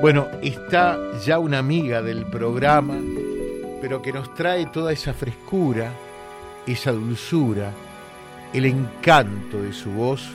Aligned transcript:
Bueno, 0.00 0.28
está 0.42 0.98
ya 1.24 1.38
una 1.38 1.58
amiga 1.58 2.02
del 2.02 2.24
programa, 2.26 2.98
pero 3.80 4.00
que 4.02 4.12
nos 4.12 4.34
trae 4.34 4.66
toda 4.66 4.92
esa 4.92 5.12
frescura, 5.12 5.92
esa 6.66 6.92
dulzura, 6.92 7.72
el 8.52 8.64
encanto 8.64 9.62
de 9.62 9.72
su 9.72 9.90
voz 9.90 10.28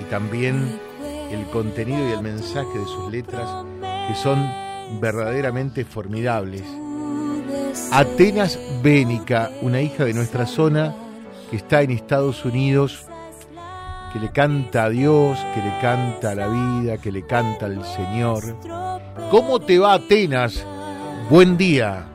y 0.00 0.04
también 0.04 0.78
el 1.30 1.44
contenido 1.46 2.08
y 2.08 2.12
el 2.12 2.22
mensaje 2.22 2.78
de 2.78 2.84
sus 2.84 3.10
letras 3.10 3.48
que 4.08 4.14
son 4.14 4.46
verdaderamente 5.00 5.84
formidables. 5.84 6.62
Atenas 7.92 8.58
Bénica, 8.82 9.50
una 9.62 9.80
hija 9.80 10.04
de 10.04 10.14
nuestra 10.14 10.46
zona 10.46 10.94
que 11.50 11.56
está 11.56 11.82
en 11.82 11.90
Estados 11.90 12.44
Unidos, 12.44 13.06
que 14.14 14.20
le 14.20 14.30
canta 14.30 14.84
a 14.84 14.90
Dios, 14.90 15.36
que 15.52 15.60
le 15.60 15.76
canta 15.80 16.30
a 16.30 16.34
la 16.36 16.46
vida, 16.46 16.98
que 16.98 17.10
le 17.10 17.26
canta 17.26 17.66
al 17.66 17.84
Señor. 17.84 18.56
¿Cómo 19.28 19.58
te 19.58 19.76
va 19.80 19.94
Atenas? 19.94 20.64
Buen 21.28 21.56
día. 21.56 22.06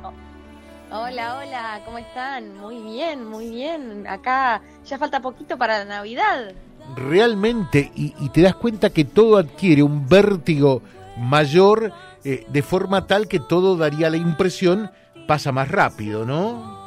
Hola, 0.90 1.36
hola, 1.36 1.82
¿cómo 1.84 1.98
están? 1.98 2.56
Muy 2.56 2.82
bien, 2.82 3.28
muy 3.28 3.50
bien. 3.50 4.08
Acá 4.08 4.62
ya 4.86 4.98
falta 4.98 5.20
poquito 5.20 5.58
para 5.58 5.80
la 5.80 5.86
Navidad. 5.86 6.54
Realmente, 6.96 7.92
y, 7.94 8.30
te 8.30 8.44
das 8.44 8.56
cuenta 8.56 8.92
que 8.92 9.04
todo 9.04 9.36
adquiere 9.36 9.84
un 9.84 10.08
vértigo 10.08 10.81
mayor 11.18 11.92
eh, 12.23 12.45
de 12.48 12.62
forma 12.64 13.08
tal 13.08 13.28
que 13.28 13.42
todo 13.42 13.76
daría 13.76 14.09
la 14.09 14.16
impresión 14.16 14.90
pasa 15.28 15.52
más 15.52 15.68
rápido, 15.68 16.26
¿no? 16.26 16.80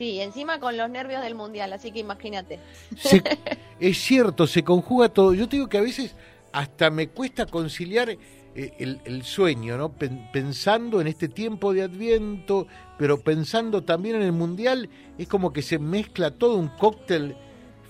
Sí, 0.00 0.20
encima 0.20 0.60
con 0.60 0.78
los 0.78 0.88
nervios 0.88 1.22
del 1.22 1.34
mundial, 1.34 1.72
así 1.72 1.90
que 1.90 1.98
imagínate. 1.98 2.58
es 3.80 3.98
cierto, 3.98 4.46
se 4.46 4.62
conjuga 4.62 5.08
todo. 5.08 5.34
Yo 5.34 5.48
te 5.48 5.56
digo 5.56 5.68
que 5.68 5.78
a 5.78 5.82
veces 5.82 6.14
hasta 6.52 6.90
me 6.90 7.08
cuesta 7.08 7.46
conciliar 7.46 8.10
eh, 8.10 8.98
el, 9.04 9.22
sueño, 9.22 9.78
¿no? 9.78 9.92
pensando 9.92 11.00
en 11.00 11.06
este 11.06 11.28
tiempo 11.28 11.72
de 11.72 11.82
Adviento, 11.82 12.66
pero 12.98 13.20
pensando 13.20 13.84
también 13.84 14.16
en 14.16 14.22
el 14.22 14.32
Mundial, 14.32 14.90
es 15.18 15.28
como 15.28 15.52
que 15.52 15.62
se 15.62 15.78
mezcla 15.78 16.32
todo 16.32 16.56
un 16.56 16.68
cóctel 16.68 17.36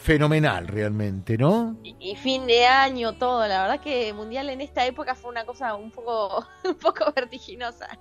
fenomenal 0.01 0.67
realmente, 0.67 1.37
¿no? 1.37 1.77
Y, 1.83 2.17
fin 2.17 2.47
de 2.47 2.67
año, 2.67 3.15
todo. 3.15 3.47
La 3.47 3.63
verdad 3.63 3.81
que 3.81 4.09
el 4.09 4.15
Mundial 4.15 4.49
en 4.49 4.61
esta 4.61 4.87
época 4.87 5.15
fue 5.15 5.31
una 5.31 5.45
cosa 5.45 5.75
un 5.75 5.91
poco, 5.91 6.47
un 6.65 6.77
poco 6.77 7.13
vertiginosa. 7.15 7.99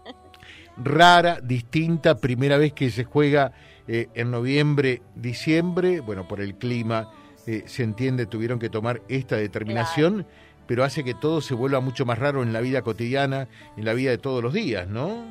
Rara, 0.78 1.40
distinta, 1.42 2.16
primera 2.16 2.58
vez 2.58 2.74
que 2.74 2.90
se 2.90 3.04
juega 3.04 3.52
eh, 3.88 4.08
en 4.14 4.32
noviembre, 4.32 5.02
diciembre, 5.16 6.00
bueno, 6.00 6.28
por 6.28 6.40
el 6.40 6.56
clima, 6.56 7.12
eh, 7.50 7.64
se 7.66 7.84
entiende, 7.84 8.26
tuvieron 8.26 8.60
que 8.60 8.70
tomar 8.70 9.02
esta 9.08 9.36
determinación 9.36 10.26
pero 10.70 10.84
hace 10.84 11.04
que 11.04 11.16
todo 11.16 11.42
se 11.42 11.56
vuelva 11.56 11.80
mucho 11.80 12.06
más 12.06 12.20
raro 12.20 12.44
en 12.44 12.54
la 12.54 12.62
vida 12.62 12.84
cotidiana, 12.84 13.48
en 13.76 13.86
la 13.86 13.94
vida 13.94 14.12
de 14.12 14.20
todos 14.20 14.44
los 14.44 14.54
días, 14.54 14.88
¿no? 14.88 15.26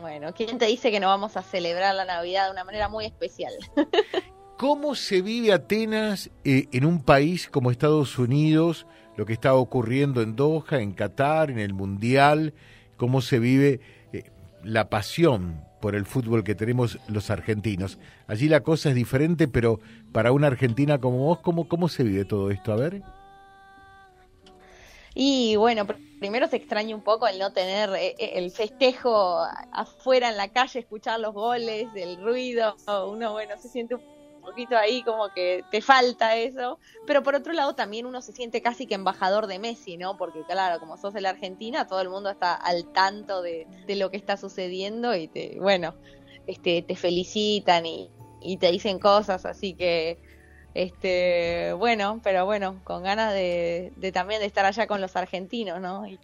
Bueno, 0.00 0.32
¿quién 0.32 0.56
te 0.56 0.64
dice 0.64 0.90
que 0.90 1.00
no 1.00 1.08
vamos 1.08 1.36
a 1.36 1.42
celebrar 1.42 1.94
la 1.94 2.06
Navidad 2.06 2.46
de 2.46 2.52
una 2.52 2.64
manera 2.64 2.88
muy 2.88 3.04
especial? 3.04 3.52
¿Cómo 4.56 4.94
se 4.94 5.20
vive 5.20 5.52
Atenas 5.52 6.30
eh, 6.44 6.66
en 6.72 6.86
un 6.86 7.02
país 7.02 7.50
como 7.50 7.70
Estados 7.70 8.18
Unidos, 8.18 8.86
lo 9.18 9.26
que 9.26 9.34
está 9.34 9.52
ocurriendo 9.52 10.22
en 10.22 10.34
Doha, 10.34 10.80
en 10.80 10.94
Qatar, 10.94 11.50
en 11.50 11.58
el 11.58 11.74
Mundial? 11.74 12.54
¿Cómo 12.96 13.20
se 13.20 13.38
vive 13.38 13.80
eh, 14.14 14.30
la 14.64 14.88
pasión 14.88 15.62
por 15.86 15.94
el 15.94 16.04
fútbol 16.04 16.42
que 16.42 16.56
tenemos 16.56 16.98
los 17.06 17.30
argentinos? 17.30 18.00
Allí 18.26 18.48
la 18.48 18.64
cosa 18.64 18.88
es 18.88 18.96
diferente, 18.96 19.46
pero 19.46 19.78
para 20.10 20.32
una 20.32 20.48
argentina 20.48 21.00
como 21.00 21.18
vos, 21.18 21.38
¿cómo, 21.38 21.68
cómo 21.68 21.88
se 21.88 22.02
vive 22.02 22.24
todo 22.24 22.50
esto? 22.50 22.72
A 22.72 22.76
ver. 22.76 23.02
Y 25.14 25.54
bueno, 25.54 25.86
primero 26.18 26.48
se 26.48 26.56
extraña 26.56 26.96
un 26.96 27.02
poco 27.02 27.28
el 27.28 27.38
no 27.38 27.52
tener 27.52 27.90
eh, 27.90 28.16
eh, 28.18 28.32
el 28.34 28.50
festejo 28.50 29.44
afuera 29.70 30.28
en 30.28 30.36
la 30.36 30.48
calle, 30.48 30.80
escuchar 30.80 31.20
los 31.20 31.32
goles, 31.32 31.86
el 31.94 32.20
ruido, 32.20 32.74
uno 33.08 33.30
bueno, 33.30 33.54
se 33.56 33.68
siente 33.68 33.94
un 33.94 34.15
poquito 34.46 34.76
ahí 34.76 35.02
como 35.02 35.28
que 35.34 35.64
te 35.70 35.82
falta 35.82 36.36
eso, 36.36 36.78
pero 37.06 37.22
por 37.22 37.34
otro 37.34 37.52
lado 37.52 37.74
también 37.74 38.06
uno 38.06 38.22
se 38.22 38.32
siente 38.32 38.62
casi 38.62 38.86
que 38.86 38.94
embajador 38.94 39.46
de 39.46 39.58
Messi, 39.58 39.98
¿no? 39.98 40.16
Porque 40.16 40.42
claro, 40.48 40.80
como 40.80 40.96
sos 40.96 41.12
de 41.12 41.20
la 41.20 41.30
Argentina, 41.30 41.86
todo 41.86 42.00
el 42.00 42.08
mundo 42.08 42.30
está 42.30 42.54
al 42.54 42.90
tanto 42.92 43.42
de, 43.42 43.66
de 43.86 43.96
lo 43.96 44.10
que 44.10 44.16
está 44.16 44.38
sucediendo 44.38 45.14
y 45.14 45.28
te, 45.28 45.58
bueno, 45.60 45.94
este, 46.46 46.80
te 46.82 46.96
felicitan 46.96 47.84
y, 47.84 48.10
y 48.40 48.56
te 48.56 48.70
dicen 48.70 48.98
cosas, 48.98 49.44
así 49.44 49.74
que 49.74 50.18
este, 50.76 51.72
bueno, 51.72 52.20
pero 52.22 52.44
bueno, 52.44 52.82
con 52.84 53.02
ganas 53.02 53.32
de, 53.32 53.92
también 54.12 54.40
de 54.40 54.46
estar 54.46 54.66
allá 54.66 54.86
con 54.86 55.00
los 55.00 55.16
argentinos, 55.16 55.80
¿no? 55.80 56.06
Y, 56.06 56.18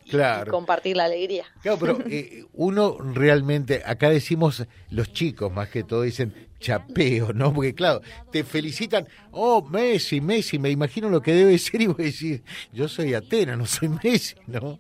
compartir 0.51 0.95
la 0.95 1.05
alegría. 1.05 1.47
Claro, 1.63 1.79
pero 1.79 1.99
eh, 2.11 2.45
uno 2.53 2.99
realmente, 2.99 3.83
acá 3.83 4.11
decimos 4.11 4.67
los 4.91 5.11
chicos 5.15 5.51
más 5.51 5.71
que 5.71 5.85
todo, 5.85 6.03
dicen 6.03 6.51
chapeo, 6.61 7.33
¿no? 7.33 7.55
Porque 7.55 7.75
claro, 7.75 8.03
te 8.31 8.45
felicitan, 8.45 9.09
oh, 9.31 9.63
Messi, 9.63 10.21
Messi, 10.21 10.59
me 10.59 10.69
imagino 10.69 11.09
lo 11.09 11.23
que 11.23 11.33
debe 11.33 11.57
ser 11.57 11.81
y 11.81 11.87
voy 11.87 12.03
a 12.03 12.05
decir, 12.09 12.43
yo 12.75 12.89
soy 12.89 13.15
Atena, 13.15 13.57
no 13.57 13.65
soy 13.65 13.89
Messi, 13.89 14.35
¿no? 14.47 14.79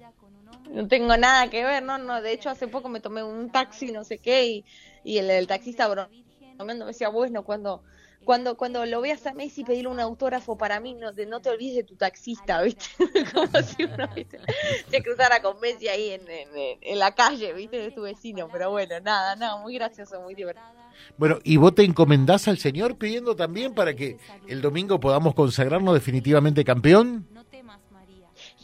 No 0.71 0.87
tengo 0.87 1.17
nada 1.17 1.49
que 1.49 1.65
ver, 1.65 1.83
no, 1.83 1.97
no, 1.97 2.21
de 2.21 2.33
hecho 2.33 2.51
hace 2.51 2.69
poco 2.69 2.91
me 2.91 3.01
tomé 3.01 3.23
un 3.23 3.51
taxi, 3.51 3.91
no 3.91 4.05
sé 4.05 4.19
qué, 4.19 4.45
y, 4.45 4.65
y 5.03 5.17
el, 5.17 5.31
el 5.31 5.47
taxista 5.47 5.89
bromeando 5.89 6.85
me 6.85 6.93
decía, 6.93 7.09
bueno, 7.09 7.43
cuando 7.43 7.83
cuando, 8.25 8.57
cuando 8.57 8.85
lo 8.87 9.01
veas 9.01 9.27
a 9.27 9.35
Messi 9.35 9.65
pedirle 9.65 9.89
un 9.89 10.01
autógrafo 10.01 10.57
para 10.57 10.81
mí, 10.81 10.95
no, 10.95 11.13
no 11.13 11.41
te 11.41 11.51
olvides 11.51 11.77
de 11.77 11.85
tu 11.85 11.97
taxista, 11.97 12.63
¿viste? 12.63 12.87
Como 13.35 13.63
si 13.63 13.85
uno 13.85 14.09
se 14.91 15.03
cruzara 15.03 15.43
con 15.43 15.61
Messi 15.61 15.89
ahí 15.89 16.11
en, 16.11 16.23
en, 16.29 16.99
la 16.99 17.15
calle, 17.15 17.53
¿viste? 17.53 17.79
De 17.79 17.91
tu 17.91 18.03
vecino. 18.03 18.49
Pero 18.51 18.71
bueno, 18.71 19.01
nada, 19.01 19.37
nada, 19.37 19.61
muy 19.61 19.75
gracioso, 19.75 20.21
muy 20.21 20.35
divertido. 20.35 20.67
Bueno, 21.17 21.39
¿y 21.43 21.57
vos 21.57 21.75
te 21.75 21.85
encomendás 21.85 22.49
al 22.49 22.59
Señor 22.59 22.97
pidiendo 22.97 23.35
también 23.35 23.75
para 23.75 23.95
que 23.95 24.19
el 24.47 24.63
domingo 24.63 25.01
podamos 25.01 25.35
consagrarnos 25.35 25.95
definitivamente 25.95 26.65
campeón? 26.65 27.27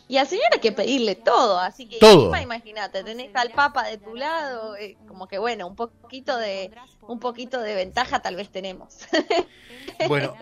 Y 0.09 0.17
al 0.17 0.27
Señor 0.27 0.47
hay 0.53 0.61
que 0.61 0.73
pedirle 0.73 1.15
todo, 1.17 1.59
así 1.59 1.87
que 1.87 1.99
imagínate, 2.43 3.05
tenés 3.05 3.31
al 3.35 3.51
Papa 3.51 3.85
de 3.85 3.99
tu 3.99 4.15
lado, 4.15 4.75
eh, 4.77 4.97
como 5.07 5.29
que 5.29 5.37
bueno, 5.37 5.67
un 5.67 5.77
poquito 5.77 6.39
de 6.39 6.71
un 7.07 7.21
poquito 7.21 7.61
de 7.61 7.75
ventaja 7.75 8.21
tal 8.21 8.35
vez 8.37 8.49
tenemos. 8.51 8.99
Bueno, 10.07 10.35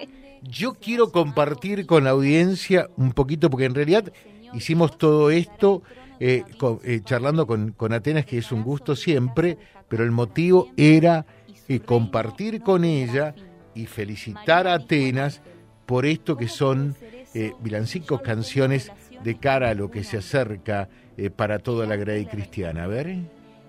yo 0.42 0.74
quiero 0.74 1.10
compartir 1.10 1.86
con 1.86 2.04
la 2.04 2.10
audiencia 2.10 2.90
un 2.98 3.12
poquito, 3.12 3.48
porque 3.48 3.64
en 3.64 3.74
realidad 3.74 4.12
hicimos 4.52 4.98
todo 4.98 5.30
esto 5.30 5.82
eh, 6.20 6.44
eh, 6.84 7.00
charlando 7.02 7.46
con, 7.46 7.72
con, 7.72 7.94
Atenas, 7.94 8.26
que 8.26 8.36
es 8.36 8.52
un 8.52 8.62
gusto 8.62 8.94
siempre, 8.94 9.56
pero 9.88 10.04
el 10.04 10.10
motivo 10.10 10.68
era 10.76 11.24
compartir 11.86 12.60
con 12.60 12.84
ella 12.84 13.34
y 13.74 13.86
felicitar 13.86 14.66
a 14.66 14.74
Atenas 14.74 15.40
por 15.86 16.04
esto 16.04 16.36
que 16.36 16.48
son 16.48 16.94
villancicos, 17.60 18.20
canciones 18.20 18.92
de 19.26 19.38
cara 19.40 19.70
a 19.70 19.74
lo 19.74 19.90
que 19.90 20.04
se 20.04 20.18
acerca 20.18 20.88
eh, 21.16 21.30
para 21.30 21.58
toda 21.58 21.84
la 21.84 21.96
grey 21.96 22.26
cristiana. 22.26 22.84
A 22.84 22.86
ver. 22.86 23.08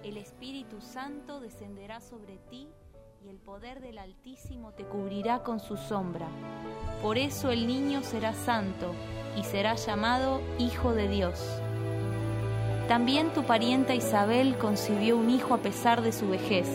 El 0.04 0.18
Espíritu 0.18 0.82
Santo 0.82 1.40
descenderá 1.40 2.00
sobre 2.00 2.38
ti 2.52 2.68
y 3.26 3.30
el 3.30 3.38
poder 3.38 3.82
del 3.82 3.98
Altísimo 3.98 4.74
te 4.74 4.84
cubrirá 4.84 5.40
con 5.40 5.60
su 5.60 5.76
sombra. 5.76 6.28
Por 7.02 7.18
eso 7.18 7.50
el 7.50 7.66
niño 7.66 8.04
será 8.04 8.34
santo 8.34 8.94
y 9.36 9.44
será 9.46 9.74
llamado 9.74 10.44
Hijo 10.60 10.94
de 10.94 11.08
Dios. 11.08 11.44
También 12.88 13.34
tu 13.34 13.44
parienta 13.44 13.96
Isabel 13.96 14.60
concibió 14.60 15.18
un 15.18 15.32
hijo 15.32 15.56
a 15.56 15.58
pesar 15.64 16.04
de 16.04 16.12
su 16.12 16.30
vejez, 16.30 16.68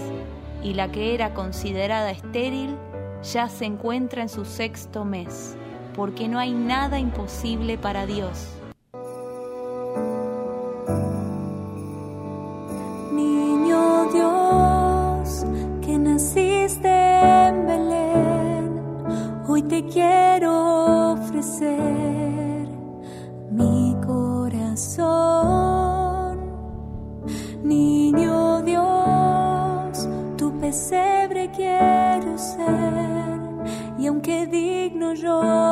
y 0.60 0.74
la 0.74 0.90
que 0.90 1.14
era 1.14 1.34
considerada 1.34 2.10
estéril 2.10 2.76
ya 3.22 3.48
se 3.48 3.64
encuentra 3.64 4.22
en 4.22 4.28
su 4.28 4.44
sexto 4.44 5.04
mes, 5.04 5.56
porque 5.94 6.26
no 6.26 6.40
hay 6.40 6.52
nada 6.52 6.98
imposible 6.98 7.78
para 7.78 8.06
Dios. 8.06 8.58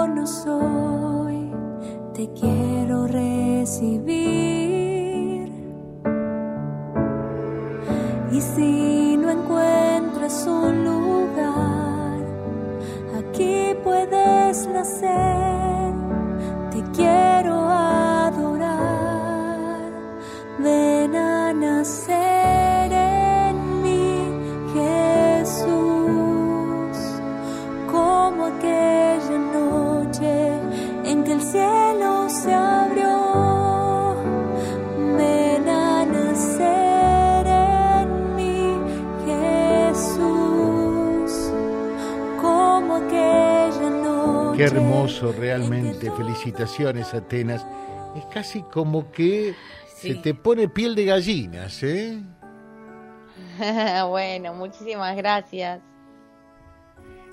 No 0.09 0.27
soy, 0.27 1.53
te 2.15 2.29
quiero 2.33 3.07
recibir. 3.07 4.41
Y 8.33 8.41
si 8.41 9.17
no 9.17 9.31
encuentras 9.31 10.47
un 10.47 10.85
lugar, 10.85 11.01
puedes 13.85 14.67
nacer, 14.69 15.95
te 16.71 16.83
quiero 16.93 17.55
adorar. 17.55 18.71
nacer 21.55 22.93
en 22.93 23.83
mí, 23.83 24.13
Jesús, 24.75 26.20
Qué 44.61 44.67
hermoso 44.67 45.33
realmente. 45.33 46.11
Felicitaciones, 46.11 47.15
Atenas. 47.15 47.67
Es 48.15 48.27
casi 48.27 48.61
como 48.61 49.11
que 49.11 49.55
se 49.97 50.17
te 50.17 50.35
pone 50.35 50.69
piel 50.69 50.95
de 50.95 51.07
gallinas, 51.07 51.83
¿eh? 51.83 52.23
bueno, 54.11 54.53
muchísimas 54.53 55.17
gracias. 55.17 55.81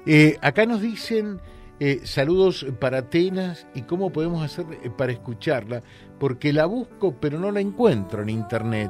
Eh, 0.05 0.37
acá 0.41 0.65
nos 0.65 0.81
dicen 0.81 1.41
eh, 1.81 1.99
saludos 2.05 2.65
para 2.79 2.99
Atenas 2.99 3.67
y 3.75 3.81
cómo 3.81 4.09
podemos 4.09 4.41
hacer 4.41 4.65
eh, 4.81 4.89
para 4.89 5.11
escucharla, 5.11 5.83
porque 6.21 6.53
la 6.53 6.65
busco 6.65 7.13
pero 7.19 7.37
no 7.37 7.51
la 7.51 7.59
encuentro 7.59 8.21
en 8.21 8.29
internet. 8.29 8.89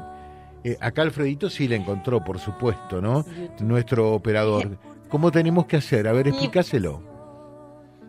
Eh, 0.64 0.78
acá 0.80 1.02
Alfredito 1.02 1.50
sí 1.50 1.68
la 1.68 1.76
encontró, 1.76 2.24
por 2.24 2.38
supuesto, 2.38 3.02
¿no? 3.02 3.26
Nuestro 3.62 4.14
operador. 4.14 4.78
¿Cómo 5.10 5.32
tenemos 5.32 5.66
que 5.66 5.78
hacer? 5.78 6.08
A 6.08 6.12
ver, 6.12 6.28
explícaselo. 6.28 7.17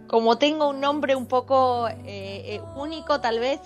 Como 0.08 0.38
tengo 0.38 0.68
un 0.68 0.80
nombre 0.80 1.14
un 1.14 1.26
poco 1.26 1.86
eh, 1.88 1.94
eh, 2.06 2.60
único, 2.76 3.20
tal 3.20 3.40
vez 3.40 3.60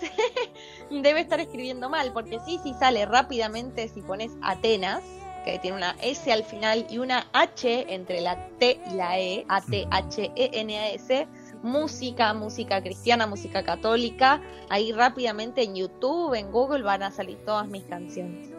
debe 0.90 1.20
estar 1.20 1.38
escribiendo 1.40 1.88
mal, 1.88 2.12
porque 2.12 2.40
sí, 2.44 2.58
sí 2.62 2.74
sale 2.78 3.06
rápidamente 3.06 3.88
si 3.88 4.02
pones 4.02 4.32
Atenas, 4.42 5.02
que 5.44 5.58
tiene 5.60 5.76
una 5.76 5.96
S 6.02 6.32
al 6.32 6.42
final 6.42 6.86
y 6.90 6.98
una 6.98 7.26
H 7.32 7.94
entre 7.94 8.20
la 8.20 8.48
T 8.58 8.80
y 8.90 8.94
la 8.94 9.18
E, 9.20 9.44
A-T-H-E-N-A-S, 9.48 11.28
música, 11.62 12.34
música 12.34 12.82
cristiana, 12.82 13.26
música 13.26 13.62
católica. 13.62 14.40
Ahí 14.68 14.92
rápidamente 14.92 15.62
en 15.62 15.76
YouTube, 15.76 16.34
en 16.34 16.50
Google 16.50 16.82
van 16.82 17.04
a 17.04 17.12
salir 17.12 17.38
todas 17.44 17.68
mis 17.68 17.84
canciones. 17.84 18.50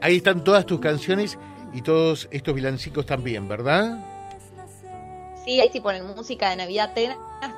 Ahí 0.00 0.16
están 0.16 0.42
todas 0.42 0.66
tus 0.66 0.80
canciones 0.80 1.38
y 1.72 1.82
todos 1.82 2.28
estos 2.30 2.54
villancicos 2.54 3.06
también, 3.06 3.48
¿verdad? 3.48 4.09
Sí, 5.44 5.60
ahí 5.60 5.70
si 5.72 5.80
ponen 5.80 6.06
música 6.06 6.50
de 6.50 6.56
Navidad 6.56 6.92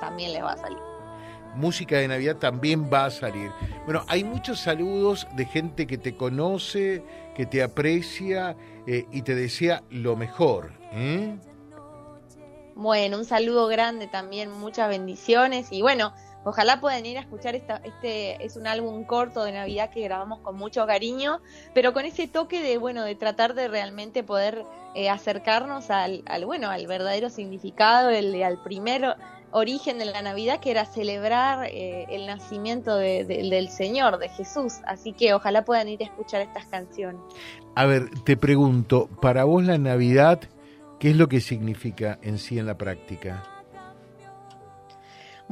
también 0.01 0.33
les 0.33 0.43
va 0.43 0.53
a 0.53 0.57
salir. 0.57 0.79
Música 1.55 1.99
de 1.99 2.09
Navidad 2.09 2.37
también 2.37 2.91
va 2.91 3.07
a 3.07 3.11
salir. 3.11 3.51
Bueno, 3.85 4.05
hay 4.09 4.25
muchos 4.25 4.61
saludos 4.61 5.27
de 5.37 5.45
gente 5.45 5.87
que 5.87 5.99
te 5.99 6.17
conoce, 6.17 7.05
que 7.35 7.45
te 7.45 7.63
aprecia 7.63 8.57
eh, 8.87 9.07
y 9.11 9.23
te 9.23 9.35
desea 9.35 9.83
lo 9.91 10.17
mejor. 10.17 10.73
¿eh? 10.93 11.37
Bueno, 12.75 13.19
un 13.19 13.25
saludo 13.25 13.67
grande 13.67 14.07
también, 14.07 14.51
muchas 14.51 14.89
bendiciones 14.89 15.71
y 15.71 15.83
bueno, 15.83 16.15
ojalá 16.45 16.81
puedan 16.81 17.05
ir 17.07 17.19
a 17.19 17.21
escuchar 17.21 17.55
esta, 17.55 17.77
este 17.85 18.45
es 18.45 18.57
un 18.57 18.67
álbum 18.67 19.05
corto 19.05 19.45
de 19.45 19.53
Navidad 19.53 19.91
que 19.91 20.03
grabamos 20.03 20.41
con 20.41 20.57
mucho 20.57 20.87
cariño, 20.87 21.41
pero 21.75 21.93
con 21.93 22.05
ese 22.05 22.29
toque 22.29 22.63
de 22.63 22.79
bueno, 22.79 23.05
de 23.05 23.15
tratar 23.15 23.55
de 23.55 23.69
realmente 23.69 24.23
poder 24.23 24.65
eh, 24.95 25.09
acercarnos 25.09 25.91
al, 25.91 26.23
al 26.27 26.45
bueno, 26.45 26.69
al 26.71 26.87
verdadero 26.87 27.31
significado, 27.31 28.11
el, 28.11 28.43
al 28.43 28.63
primer 28.63 29.17
origen 29.55 29.99
de 29.99 30.07
la 30.07 30.23
Navidad 30.23 30.61
que 30.61 30.71
era 30.71 30.87
celebrar 30.87 31.67
eh, 31.71 32.07
el 32.11 32.27
nacimiento 32.27 32.97
de- 32.97 33.25
de- 33.25 33.49
del 33.51 33.69
Señor, 33.69 34.19
de 34.19 34.29
Jesús, 34.31 34.75
así 34.87 35.13
que 35.13 35.35
ojalá 35.35 35.65
puedan 35.65 35.89
ir 35.89 36.03
a 36.03 36.07
escuchar 36.07 36.41
estas 36.41 36.65
canciones. 36.67 37.21
A 37.75 37.85
ver, 37.87 38.09
te 38.25 38.37
pregunto, 38.37 39.09
para 39.21 39.45
vos 39.45 39.63
la 39.65 39.77
Navidad, 39.79 40.41
¿qué 40.99 41.11
es 41.11 41.17
lo 41.17 41.29
que 41.29 41.41
significa 41.41 42.19
en 42.23 42.39
sí 42.39 42.59
en 42.59 42.67
la 42.67 42.79
práctica? 42.79 43.43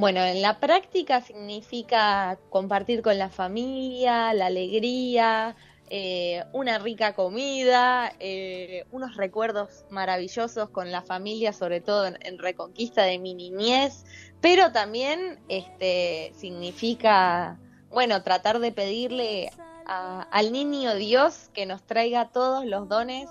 Bueno, 0.01 0.25
en 0.25 0.41
la 0.41 0.61
práctica 0.61 1.21
significa 1.21 2.39
compartir 2.49 3.03
con 3.03 3.19
la 3.19 3.29
familia, 3.29 4.33
la 4.33 4.47
alegría, 4.47 5.55
eh, 5.91 6.43
una 6.55 6.79
rica 6.79 7.13
comida, 7.13 8.11
eh, 8.19 8.87
unos 8.93 9.19
recuerdos 9.19 9.85
maravillosos 9.91 10.71
con 10.71 10.91
la 10.91 11.03
familia, 11.03 11.53
sobre 11.53 11.83
todo 11.83 12.07
en, 12.07 12.39
Reconquista 12.39 13.03
de 13.03 13.19
mi 13.19 13.35
niñez, 13.35 14.07
pero 14.41 14.73
también 14.73 15.39
este, 15.51 16.33
significa, 16.35 17.59
bueno, 17.91 18.23
tratar 18.23 18.59
de 18.59 18.73
pedirle 18.73 19.51
al 19.85 20.51
niño 20.51 20.95
Dios 20.95 21.51
que 21.53 21.67
nos 21.67 21.83
traiga 21.83 22.31
todos 22.31 22.65
los 22.65 22.89
dones 22.89 23.29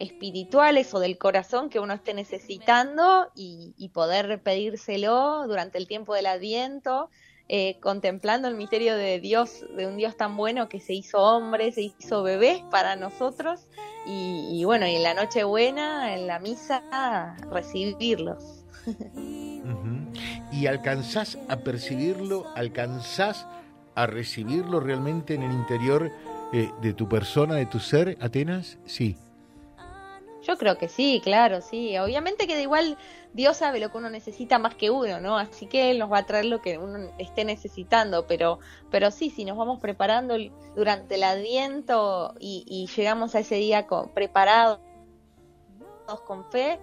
espirituales 0.00 0.92
o 0.94 0.98
del 0.98 1.18
corazón 1.18 1.70
que 1.70 1.78
uno 1.78 1.94
esté 1.94 2.14
necesitando 2.14 3.30
y, 3.36 3.88
poder 3.92 4.42
pedírselo 4.42 5.46
durante 5.46 5.78
el 5.78 5.86
tiempo 5.86 6.14
del 6.14 6.26
adviento, 6.26 7.10
eh, 7.48 7.78
contemplando 7.80 8.48
el 8.48 8.54
misterio 8.54 8.96
de 8.96 9.20
Dios, 9.20 9.64
de 9.76 9.86
un 9.86 9.96
Dios 9.96 10.16
tan 10.16 10.36
bueno 10.36 10.68
que 10.68 10.80
se 10.80 10.94
hizo 10.94 11.18
hombre, 11.18 11.70
se 11.72 11.82
hizo 11.82 12.22
bebé 12.22 12.64
para 12.70 12.96
nosotros 12.96 13.66
y, 14.06 14.48
y 14.50 14.64
bueno, 14.64 14.86
y 14.86 14.94
en 14.94 15.02
la 15.02 15.14
Nochebuena, 15.14 16.14
en 16.14 16.26
la 16.26 16.38
misa, 16.38 17.36
recibirlos. 17.50 18.64
¿Y 20.52 20.66
alcanzás 20.66 21.38
a 21.48 21.58
percibirlo, 21.58 22.46
alcanzás 22.56 23.46
a 23.94 24.06
recibirlo 24.06 24.80
realmente 24.80 25.34
en 25.34 25.42
el 25.42 25.52
interior 25.52 26.10
eh, 26.52 26.70
de 26.80 26.94
tu 26.94 27.08
persona, 27.08 27.54
de 27.56 27.66
tu 27.66 27.78
ser, 27.80 28.16
Atenas? 28.20 28.78
Sí. 28.86 29.16
Yo 30.42 30.56
creo 30.56 30.78
que 30.78 30.88
sí, 30.88 31.20
claro, 31.22 31.60
sí. 31.60 31.98
Obviamente 31.98 32.46
que 32.46 32.56
de 32.56 32.62
igual 32.62 32.96
Dios 33.34 33.58
sabe 33.58 33.78
lo 33.78 33.90
que 33.90 33.98
uno 33.98 34.10
necesita 34.10 34.58
más 34.58 34.74
que 34.74 34.90
uno, 34.90 35.20
¿no? 35.20 35.38
Así 35.38 35.66
que 35.66 35.90
Él 35.90 35.98
nos 35.98 36.10
va 36.10 36.18
a 36.18 36.26
traer 36.26 36.46
lo 36.46 36.62
que 36.62 36.78
uno 36.78 37.12
esté 37.18 37.44
necesitando, 37.44 38.26
pero, 38.26 38.58
pero 38.90 39.10
sí, 39.10 39.30
si 39.30 39.44
nos 39.44 39.56
vamos 39.56 39.80
preparando 39.80 40.36
durante 40.74 41.16
el 41.16 41.24
adviento 41.24 42.34
y, 42.40 42.64
y 42.66 42.86
llegamos 42.94 43.34
a 43.34 43.40
ese 43.40 43.56
día 43.56 43.86
con, 43.86 44.08
preparados 44.14 44.80
con 46.26 46.44
fe, 46.50 46.80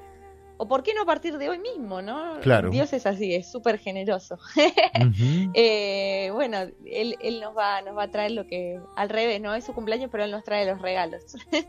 o 0.58 0.68
por 0.68 0.84
qué 0.84 0.94
no 0.94 1.04
a 1.04 1.06
partir 1.06 1.38
de 1.38 1.50
hoy 1.50 1.60
mismo, 1.60 2.02
¿no? 2.02 2.40
Claro. 2.42 2.70
Dios 2.70 2.92
es 2.94 3.06
así, 3.06 3.34
es 3.36 3.50
súper 3.52 3.78
generoso. 3.80 4.38
Eh, 5.54 6.30
bueno, 6.34 6.58
él, 6.86 7.16
él 7.22 7.40
nos 7.42 7.56
va, 7.56 7.82
nos 7.82 7.96
va 7.98 8.04
a 8.04 8.12
traer 8.12 8.32
lo 8.32 8.46
que, 8.48 8.80
al 8.96 9.10
revés, 9.10 9.40
no 9.42 9.54
es 9.56 9.64
su 9.66 9.74
cumpleaños, 9.74 10.10
pero 10.12 10.24
él 10.24 10.32
nos 10.32 10.44
trae 10.44 10.66
los 10.66 10.82
regalos. 10.82 11.24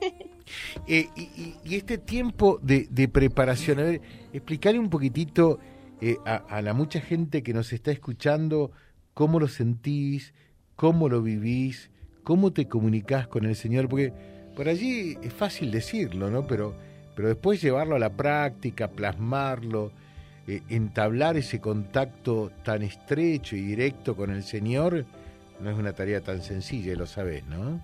Eh, 0.87 1.09
y, 1.15 1.21
y- 1.23 1.55
y 1.63 1.75
este 1.77 1.99
tiempo 1.99 2.59
de, 2.63 2.87
de 2.91 3.07
preparación, 3.09 3.81
a 3.81 3.83
ver, 3.83 4.01
explicarle 4.33 4.79
un 4.79 4.89
poquitito 4.89 5.59
eh, 6.01 6.17
a, 6.25 6.37
a 6.37 6.63
la 6.63 6.73
mucha 6.73 7.01
gente 7.03 7.43
que 7.43 7.53
nos 7.53 7.75
está 7.75 7.91
escuchando 7.91 8.71
cómo 9.13 9.41
lo 9.41 9.49
sentís, 9.49 10.33
cómo 10.75 11.11
lo 11.11 11.21
vivís, 11.21 11.91
cómo 12.25 12.53
te 12.55 12.67
comunicás 12.67 13.29
con 13.29 13.45
el 13.45 13.57
Señor, 13.57 13.91
porque 13.91 14.13
por 14.57 14.69
allí 14.69 15.19
es 15.23 15.35
fácil 15.35 15.71
decirlo, 15.71 16.31
¿no? 16.31 16.47
Pero, 16.47 16.75
pero 17.19 17.31
después 17.31 17.61
llevarlo 17.61 17.97
a 17.97 17.99
la 17.99 18.11
práctica, 18.11 18.87
plasmarlo, 18.87 19.91
eh, 20.47 20.63
entablar 20.69 21.37
ese 21.37 21.61
contacto 21.61 22.53
tan 22.63 22.85
estrecho 22.85 23.57
y 23.57 23.61
directo 23.61 24.15
con 24.15 24.31
el 24.31 24.45
Señor, 24.45 25.05
no 25.59 25.69
es 25.69 25.77
una 25.77 25.95
tarea 25.95 26.21
tan 26.21 26.43
sencilla, 26.43 26.93
y 26.93 26.95
lo 26.95 27.07
sabés, 27.07 27.45
¿no? 27.47 27.81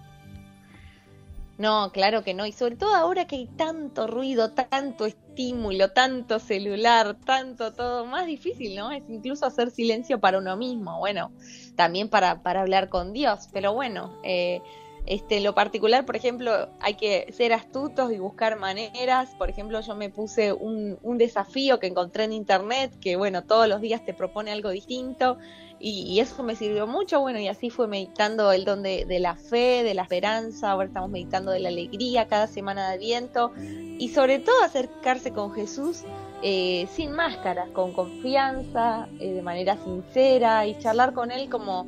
No, 1.59 1.91
claro 1.91 2.23
que 2.23 2.33
no. 2.33 2.47
Y 2.47 2.53
sobre 2.53 2.77
todo 2.77 2.95
ahora 2.95 3.27
que 3.27 3.35
hay 3.35 3.47
tanto 3.47 4.07
ruido, 4.07 4.53
tanto 4.53 5.05
estímulo, 5.05 5.91
tanto 5.91 6.39
celular, 6.39 7.17
tanto 7.27 7.73
todo, 7.73 8.07
más 8.07 8.27
difícil, 8.27 8.77
¿no? 8.77 8.93
Es 8.93 9.03
incluso 9.09 9.47
hacer 9.47 9.73
silencio 9.73 10.21
para 10.21 10.39
uno 10.39 10.57
mismo. 10.57 11.01
Bueno, 11.01 11.33
también 11.75 12.09
para, 12.09 12.41
para 12.45 12.61
hablar 12.61 12.89
con 12.89 13.13
Dios. 13.13 13.49
Pero 13.53 13.75
bueno, 13.75 14.17
eh, 14.23 14.63
este, 15.07 15.41
lo 15.41 15.55
particular, 15.55 16.07
por 16.07 16.17
ejemplo, 16.17 16.69
hay 16.81 16.95
que 16.95 17.33
ser 17.33 17.53
astutos 17.53 18.13
y 18.13 18.19
buscar 18.19 18.59
maneras. 18.59 19.35
Por 19.37 19.51
ejemplo, 19.51 19.81
yo 19.81 19.95
me 19.95 20.11
puse 20.11 20.53
un, 20.53 20.99
un 21.03 21.19
desafío 21.19 21.79
que 21.79 21.87
encontré 21.87 22.25
en 22.25 22.33
internet, 22.33 22.93
que 23.01 23.17
bueno, 23.17 23.43
todos 23.43 23.69
los 23.69 23.81
días 23.81 24.05
te 24.05 24.15
propone 24.15 24.53
algo 24.53 24.71
distinto. 24.71 25.37
Y, 25.81 26.03
y 26.03 26.21
eso 26.21 26.43
me 26.43 26.57
sirvió 26.57 26.87
mucho, 26.87 27.21
bueno, 27.21 27.39
y 27.41 27.49
así 27.49 27.69
fue 27.69 27.89
meditando 27.89 28.53
el 28.53 28.65
don 28.65 28.83
de, 28.83 29.05
de 29.05 29.19
la 29.19 29.35
fe, 29.35 29.83
de 29.83 29.93
la 29.93 30.03
esperanza, 30.03 30.71
ahora 30.71 30.87
estamos 30.87 31.11
meditando 31.11 31.51
de 31.51 31.61
la 31.61 31.69
alegría 31.69 32.27
cada 32.27 32.47
semana 32.47 32.89
de 32.89 32.95
Adviento, 32.95 33.53
y 33.57 34.09
sobre 34.09 34.39
todo 34.39 34.55
acercarse 34.63 35.33
con 35.33 35.53
Jesús 35.53 36.05
eh, 36.43 36.87
sin 36.93 37.13
máscaras, 37.13 37.69
con 37.71 37.93
confianza, 37.93 39.09
eh, 39.19 39.33
de 39.33 39.43
manera 39.43 39.77
sincera, 39.77 40.65
y 40.67 40.79
charlar 40.79 41.13
con 41.13 41.31
Él 41.31 41.51
como 41.51 41.87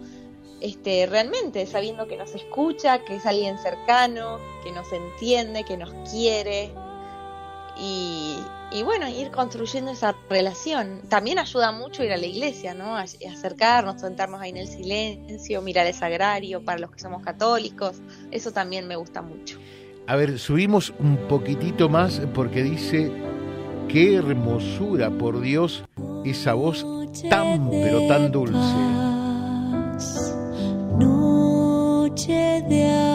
este, 0.60 1.06
realmente, 1.06 1.66
sabiendo 1.66 2.06
que 2.06 2.16
nos 2.16 2.34
escucha, 2.34 3.04
que 3.04 3.16
es 3.16 3.26
alguien 3.26 3.58
cercano, 3.58 4.38
que 4.64 4.72
nos 4.72 4.90
entiende, 4.92 5.64
que 5.64 5.76
nos 5.76 5.92
quiere. 6.10 6.72
y, 7.78 8.36
y 8.72 8.82
bueno, 8.82 9.06
ir 9.08 9.30
construyendo 9.30 9.90
esa 9.92 10.14
relación. 10.30 11.02
También 11.08 11.38
ayuda 11.38 11.72
mucho 11.72 12.02
ir 12.02 12.10
a 12.12 12.16
la 12.16 12.25
iglesia, 12.26 12.72
¿no? 12.75 12.96
A- 12.96 13.02
acercarnos, 13.02 14.00
sentarnos 14.00 14.40
ahí 14.40 14.50
en 14.50 14.56
el 14.56 14.66
silencio, 14.68 15.60
mirar 15.62 15.86
el 15.86 15.94
sagrario 15.94 16.64
para 16.64 16.78
los 16.78 16.90
que 16.90 16.98
somos 17.00 17.22
católicos. 17.22 17.96
Eso 18.30 18.50
también 18.52 18.88
me 18.88 18.96
gusta 18.96 19.20
mucho. 19.22 19.58
A 20.06 20.16
ver, 20.16 20.38
subimos 20.38 20.94
un 20.98 21.16
poquitito 21.28 21.88
más 21.88 22.20
porque 22.34 22.62
dice, 22.62 23.12
qué 23.88 24.14
hermosura, 24.16 25.10
por 25.10 25.40
Dios, 25.40 25.84
esa 26.25 26.54
voz 26.54 26.84
tan, 27.28 27.68
pero 27.70 28.06
tan 28.08 28.32
dulce. 28.32 28.56
Noche 30.99 32.62
de 32.69 32.85
amor, 32.85 33.05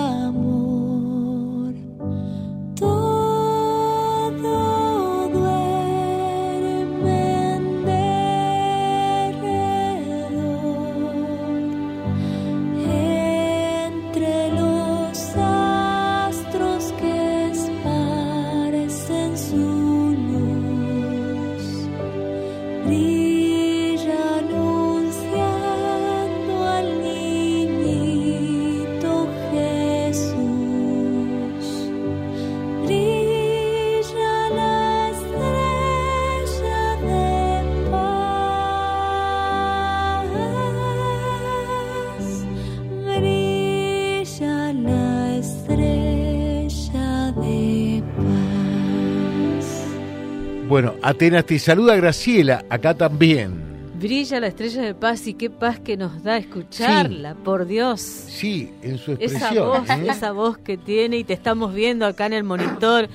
Bueno, 50.72 50.96
Atenas 51.02 51.46
te 51.46 51.60
saluda 51.60 51.98
Graciela, 51.98 52.64
acá 52.70 52.94
también. 52.94 53.62
Brilla 54.00 54.40
la 54.40 54.48
estrella 54.48 54.82
de 54.84 54.94
paz 54.94 55.28
y 55.28 55.34
qué 55.34 55.50
paz 55.50 55.82
que 55.82 55.98
nos 55.98 56.24
da 56.24 56.38
escucharla, 56.38 57.36
por 57.36 57.66
Dios. 57.66 58.00
Sí, 58.00 58.72
en 58.82 58.98
su 58.98 59.12
Esa 59.20 59.24
expresión. 59.24 59.68
voz, 59.68 59.90
¿eh? 59.90 60.08
esa 60.08 60.32
voz 60.32 60.58
que 60.58 60.78
tiene 60.78 61.18
y 61.18 61.24
te 61.26 61.34
estamos 61.34 61.74
viendo 61.74 62.06
acá 62.06 62.26
en 62.28 62.32
el 62.32 62.46
monitor, 62.46 63.10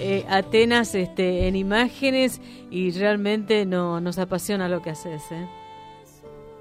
eh, 0.00 0.24
Atenas, 0.26 0.94
este, 0.94 1.48
en 1.48 1.54
imágenes 1.54 2.40
y 2.70 2.92
realmente 2.92 3.66
no, 3.66 4.00
nos 4.00 4.16
apasiona 4.16 4.70
lo 4.70 4.80
que 4.80 4.88
haces. 4.88 5.20
¿eh? 5.32 5.46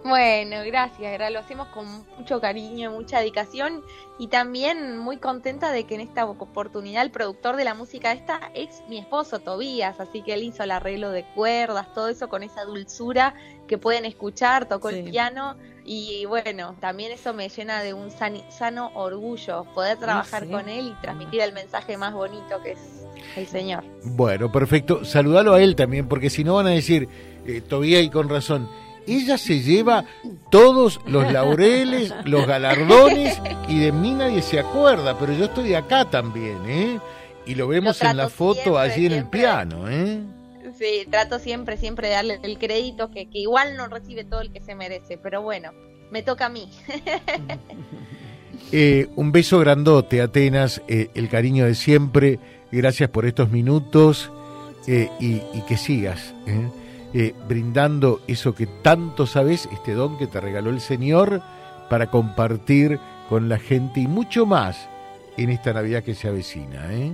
Bueno, 0.03 0.57
gracias, 0.65 1.13
Gra, 1.13 1.29
lo 1.29 1.39
hacemos 1.39 1.67
con 1.67 1.85
mucho 2.17 2.41
cariño 2.41 2.89
y 2.89 2.93
mucha 2.93 3.19
dedicación 3.19 3.83
y 4.17 4.27
también 4.27 4.97
muy 4.97 5.17
contenta 5.17 5.71
de 5.71 5.83
que 5.83 5.93
en 5.93 6.01
esta 6.01 6.25
oportunidad 6.25 7.03
el 7.03 7.11
productor 7.11 7.55
de 7.55 7.65
la 7.65 7.75
música 7.75 8.11
esta 8.11 8.39
es 8.55 8.81
mi 8.89 8.97
esposo 8.97 9.39
Tobías, 9.39 9.99
así 9.99 10.23
que 10.23 10.33
él 10.33 10.41
hizo 10.43 10.63
el 10.63 10.71
arreglo 10.71 11.11
de 11.11 11.23
cuerdas, 11.35 11.93
todo 11.93 12.07
eso 12.09 12.29
con 12.29 12.41
esa 12.41 12.63
dulzura 12.63 13.35
que 13.67 13.77
pueden 13.77 14.05
escuchar, 14.05 14.67
tocó 14.67 14.89
Sí. 14.89 14.95
el 14.97 15.09
piano 15.11 15.55
y 15.85 16.25
bueno, 16.25 16.75
también 16.79 17.11
eso 17.11 17.33
me 17.33 17.49
llena 17.49 17.83
de 17.83 17.93
un 17.93 18.09
sano 18.09 18.91
orgullo 18.95 19.65
poder 19.75 19.97
trabajar 19.99 20.43
sí. 20.45 20.49
con 20.49 20.67
él 20.67 20.87
y 20.97 21.01
transmitir 21.01 21.41
el 21.41 21.53
mensaje 21.53 21.95
más 21.97 22.13
bonito 22.13 22.59
que 22.63 22.71
es 22.71 23.05
el 23.35 23.45
Señor. 23.45 23.83
Bueno, 24.03 24.51
perfecto. 24.51 25.05
Saludalo 25.05 25.53
a 25.53 25.61
él 25.61 25.75
también, 25.75 26.07
porque 26.07 26.31
si 26.31 26.43
no 26.43 26.55
van 26.55 26.65
a 26.67 26.71
decir, 26.71 27.07
eh, 27.45 27.61
Tobía 27.61 28.01
y 28.01 28.09
con 28.09 28.29
razón, 28.29 28.67
ella 29.07 29.37
se 29.37 29.61
lleva 29.61 30.05
todos 30.49 30.99
los 31.05 31.31
laureles, 31.31 32.13
los 32.25 32.45
galardones 32.45 33.39
y 33.67 33.79
de 33.79 33.91
mí 33.91 34.13
nadie 34.13 34.41
se 34.41 34.59
acuerda, 34.59 35.17
pero 35.17 35.33
yo 35.33 35.45
estoy 35.45 35.73
acá 35.73 36.09
también, 36.09 36.57
¿eh? 36.67 36.99
Y 37.45 37.55
lo 37.55 37.67
vemos 37.67 38.01
en 38.01 38.17
la 38.17 38.29
foto 38.29 38.61
siempre, 38.61 38.81
allí 38.81 39.05
en 39.07 39.11
el 39.13 39.25
piano, 39.25 39.89
¿eh? 39.89 40.21
Sí, 40.77 41.07
trato 41.09 41.39
siempre, 41.39 41.77
siempre 41.77 42.07
de 42.07 42.13
darle 42.13 42.39
el 42.43 42.57
crédito 42.57 43.11
que, 43.11 43.29
que 43.29 43.39
igual 43.39 43.75
no 43.75 43.87
recibe 43.87 44.23
todo 44.23 44.41
el 44.41 44.51
que 44.51 44.61
se 44.61 44.75
merece, 44.75 45.17
pero 45.17 45.41
bueno, 45.41 45.71
me 46.11 46.23
toca 46.23 46.47
a 46.47 46.49
mí. 46.49 46.69
Eh, 48.73 49.09
un 49.17 49.33
beso 49.33 49.59
grandote, 49.59 50.21
Atenas, 50.21 50.81
eh, 50.87 51.09
el 51.13 51.27
cariño 51.27 51.65
de 51.65 51.75
siempre. 51.75 52.39
Gracias 52.71 53.09
por 53.09 53.25
estos 53.25 53.49
minutos 53.49 54.31
eh, 54.87 55.09
y, 55.19 55.41
y 55.53 55.61
que 55.67 55.75
sigas 55.75 56.33
¿eh? 57.13 57.33
Brindando 57.47 58.21
eso 58.27 58.53
que 58.55 58.67
tanto 58.67 59.25
sabes, 59.25 59.67
este 59.71 59.93
don 59.93 60.17
que 60.17 60.27
te 60.27 60.39
regaló 60.39 60.69
el 60.69 60.81
Señor 60.81 61.41
para 61.89 62.07
compartir 62.07 62.99
con 63.29 63.49
la 63.49 63.59
gente 63.59 63.99
y 63.99 64.07
mucho 64.07 64.45
más 64.45 64.87
en 65.37 65.49
esta 65.49 65.73
Navidad 65.73 66.03
que 66.03 66.15
se 66.15 66.27
avecina. 66.27 66.93
¿eh? 66.93 67.11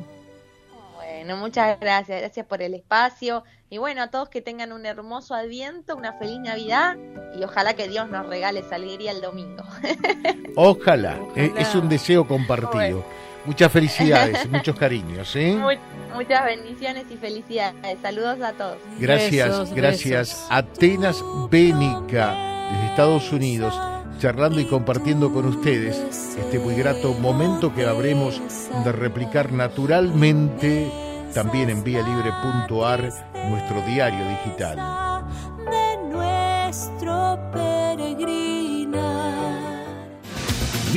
Bueno, 0.95 1.37
muchas 1.37 1.79
gracias, 1.79 2.19
gracias 2.21 2.45
por 2.45 2.61
el 2.61 2.73
espacio 2.73 3.43
y 3.69 3.79
bueno, 3.79 4.03
a 4.03 4.07
todos 4.07 4.29
que 4.29 4.41
tengan 4.41 4.71
un 4.71 4.85
hermoso 4.85 5.35
adviento, 5.35 5.95
una 5.95 6.13
feliz 6.13 6.39
Navidad 6.39 6.95
y 7.37 7.43
ojalá 7.43 7.73
que 7.73 7.87
Dios 7.87 8.09
nos 8.09 8.25
regale 8.27 8.61
esa 8.61 8.75
alegría 8.75 9.11
el 9.11 9.21
domingo. 9.21 9.63
Ojalá, 10.55 11.19
¿eh? 11.35 11.53
Es 11.57 11.75
un 11.75 11.89
deseo 11.89 12.27
compartido. 12.27 13.03
Bueno. 13.03 13.16
Muchas 13.47 13.71
felicidades, 13.71 14.47
muchos 14.51 14.75
cariños. 14.75 15.35
¿eh? 15.35 15.55
Mu- 15.57 16.15
muchas 16.17 16.45
bendiciones 16.45 17.05
y 17.09 17.15
felicidades. 17.17 17.97
Saludos 18.01 18.39
a 18.41 18.51
todos. 18.53 18.77
Gracias, 18.99 19.47
Besos, 19.49 19.73
gracias. 19.73 20.29
besos. 20.29 20.47
Atenas 20.51 21.23
Bénica, 21.49 22.35
desde 22.71 22.85
Estados 22.89 23.31
Unidos, 23.31 23.73
charlando 24.19 24.59
y 24.59 24.65
compartiendo 24.65 25.31
con 25.31 25.45
ustedes 25.45 25.97
este 26.37 26.59
muy 26.59 26.75
grato 26.75 27.13
momento 27.13 27.73
que 27.73 27.85
habremos 27.85 28.41
de 28.83 28.91
replicar 28.91 29.51
naturalmente 29.53 30.91
también 31.33 31.69
en 31.69 31.83
vialibre.ar, 31.83 33.01
nuestro 33.49 33.81
diario 33.87 34.27
digital. 34.29 35.16